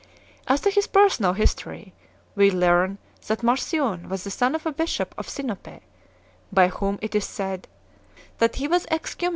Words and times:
As 0.47 0.61
to 0.61 0.71
his 0.71 0.87
personal 0.87 1.33
history, 1.33 1.93
we 2.33 2.49
learn 2.49 2.97
that 3.27 3.43
Marcion 3.43 4.09
was 4.09 4.23
the 4.23 4.31
son 4.31 4.55
of 4.55 4.65
a 4.65 4.71
bishop 4.71 5.13
of 5.15 5.29
Sinope, 5.29 5.79
by 6.51 6.69
whom 6.69 6.97
it 7.03 7.13
is 7.13 7.23
said 7.25 7.67
4 8.15 8.23
that 8.39 8.55
he 8.55 8.67
1 8.67 8.79
Homil. 8.81 9.29